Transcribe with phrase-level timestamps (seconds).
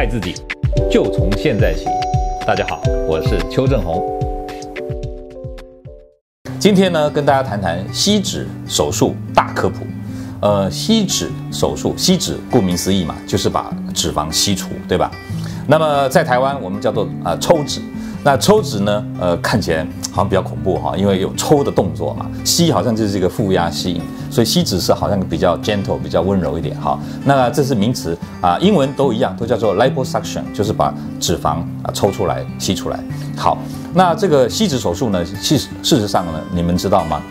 [0.00, 0.34] 爱自己，
[0.90, 1.84] 就从现在起。
[2.46, 4.02] 大家好，我是邱正红。
[6.58, 9.84] 今天呢，跟大家谈谈吸脂手术大科普。
[10.40, 15.10] 呃，吸脂手术，吸脂顾名思义嘛，就是把脂肪吸除，对吧？
[15.68, 17.82] 那么在台湾，我们叫做啊、呃、抽脂。
[18.22, 19.04] 那抽脂呢？
[19.18, 22.26] 呃，看起来好像比较恐怖哈，因为有抽的动作嘛。
[22.44, 26.98] 吸好像就是一个负压吸引，所以吸脂是好像比较 gentle，比较温柔一点哈。
[27.24, 33.00] 那这是名词啊，英文都一样，都叫做 liposuction，就是把脂肪啊抽出来、吸出来。
[33.36, 33.56] 好，
[33.94, 37.22] 那这个吸脂手术呢，其实事实上呢，你们知道吗？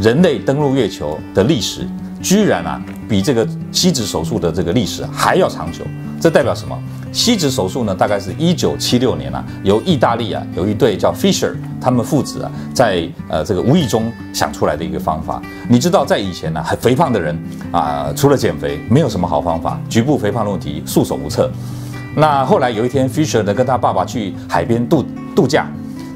[0.00, 1.86] 人类登陆月球的历史，
[2.22, 5.84] 居然啊，比这个吸脂手术的这个历史还要长久。
[6.20, 6.78] 这代表什么？
[7.12, 15.40] 吸脂手术呢，大概是一九七六年啊，由意大利啊有一对叫 Fisher，他们父子啊，在呃这个无意中想出来的一个方法。
[15.68, 17.36] 你知道，在以前呢，很肥胖的人
[17.72, 21.50] 啊，除了减肥，没有什么好方法，局部肥胖的问题束手无策。
[22.14, 25.04] 那后来有一天，Fisher 呢跟他爸爸去海边度
[25.34, 25.66] 度假，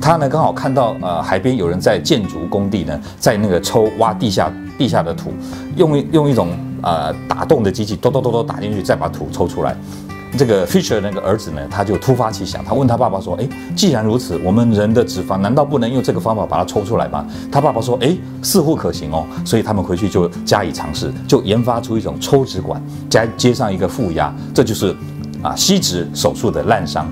[0.04, 5.32] 他呢刚好看到呃海边有人在建筑工地呢，在那个抽挖地下地下的土，
[5.76, 6.50] 用用一种
[6.82, 9.74] 呃打洞的机器，咚咚咚咚打进去，再把土抽出来。
[10.36, 24.94] 这个 Fisher 那个儿子呢，他就突发奇想，他问他爸爸说：“哎，既然如此，我们人的脂肪难道不能用这个方法把它抽出来吗？”他爸爸说：“哎，似乎可行哦。”所以他们回去就加以尝试，就研发出一种抽脂管，再接上一个负压，这就是
[25.40, 27.06] 啊吸脂手术的滥觴。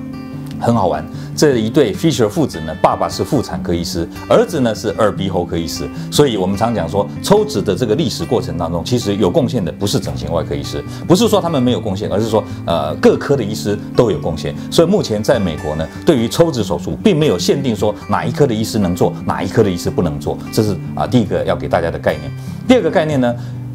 [0.63, 1.05] 很好玩，
[1.37, 14.55] 这一对 Fisher 父子呢，爸爸是妇产科医师，儿子呢是耳鼻喉科医师，所以我们常讲说，抽脂的这个历史过程当中，其实有贡献的不是整形外科医师，不是说他们没有贡献，而是说呃各科的医师都有贡献。
[14.71, 22.31] 所以目前在美国呢，对于抽脂手术，并没有限定说哪一科的医师能做，哪一科的医师不能做，这是啊第一个要给大家的概念。
[22.69, 23.35] 第二个概念呢？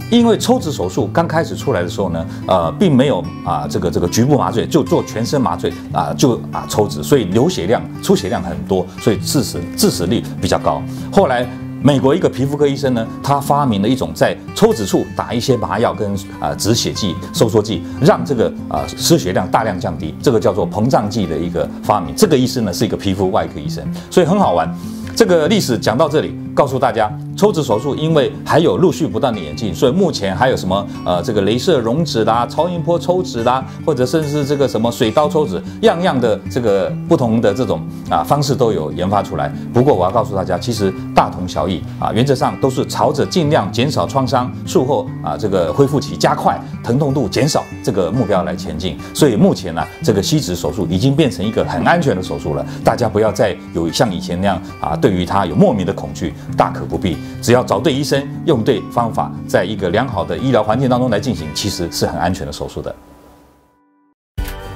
[0.09, 10.81] 因为抽脂手术刚开始出来的时候呢，呃，并没有啊这个这个局部麻醉，就做全身麻醉啊，就啊抽脂，所以流血量出血量很多，所以致死致死率比较高。
[11.11, 11.45] 后来
[11.83, 22.15] 美国一个皮肤科医生呢，他发明了一种在抽脂处打一些麻药跟啊止血剂、收缩剂，让这个啊失血量大量降低，这个叫做膨胀剂的一个发明。
[22.15, 24.73] 这个医生呢是一个皮肤外科医生，所以很好玩。
[25.15, 39.53] 这个历史讲到这里，告诉大家，抽脂手术因为还有陆续不断的演进，所以目前还有什么呃这个镭射溶脂啦、超音波抽脂啦，或者甚至这个什么水刀抽脂，样样的这个不同的这种啊方式都有研发出来。
[39.71, 48.97] 不过我要告诉大家，其实大同小异啊，原则上都是朝着尽量减少创伤、术后啊这个恢复期加快、疼痛度减少这个目标来前进。
[49.13, 54.95] 所以目前呢、这个吸脂手术已经变成一个很安全的手术了，大家不要再有像以前那样啊。
[54.95, 57.15] 对于它有莫名的恐惧，大可不必。
[57.41, 62.93] 只要找对医生，用对方法，在一个良好的医疗环境当中来进行，其实是很安全的手术的。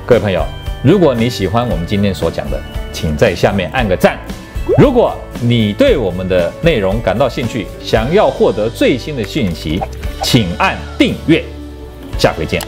[0.06, 0.44] 各位朋友，
[0.84, 2.60] 如果你喜欢我们今天所讲的，
[2.92, 4.18] 请在下面按个赞。
[4.78, 9.82] 如果你对我们的内容感到兴趣，想要获得最新的讯息，
[10.24, 11.44] 请按订阅。
[12.18, 12.62] 下回见。